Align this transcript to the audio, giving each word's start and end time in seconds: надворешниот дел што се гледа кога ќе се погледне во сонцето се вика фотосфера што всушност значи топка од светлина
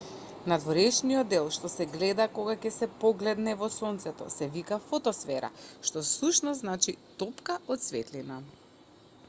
надворешниот 0.51 1.27
дел 1.33 1.49
што 1.57 1.69
се 1.71 1.85
гледа 1.95 2.25
кога 2.37 2.55
ќе 2.63 2.71
се 2.77 2.87
погледне 3.03 3.53
во 3.59 3.69
сонцето 3.75 4.29
се 4.37 4.47
вика 4.57 4.79
фотосфера 4.87 5.51
што 5.91 6.03
всушност 6.09 6.65
значи 6.65 6.95
топка 7.23 7.59
од 7.77 7.89
светлина 7.91 8.39